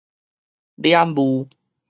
[0.81, 1.47] 蓮霧